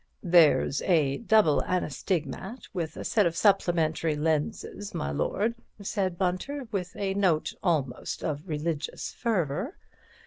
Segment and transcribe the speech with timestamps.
[0.23, 6.95] "There's a Double Anastigmat with a set of supplementary lenses, my lord," said Bunter, with
[6.95, 9.75] a note almost of religious fervour.